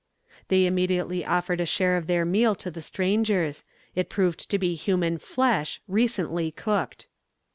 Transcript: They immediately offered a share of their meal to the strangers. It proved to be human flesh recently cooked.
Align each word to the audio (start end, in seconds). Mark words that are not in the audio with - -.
They 0.47 0.65
immediately 0.65 1.23
offered 1.23 1.61
a 1.61 1.65
share 1.67 1.95
of 1.95 2.07
their 2.07 2.25
meal 2.25 2.55
to 2.55 2.71
the 2.71 2.81
strangers. 2.81 3.63
It 3.93 4.09
proved 4.09 4.49
to 4.49 4.57
be 4.57 4.73
human 4.73 5.19
flesh 5.19 5.79
recently 5.87 6.49
cooked. 6.49 7.07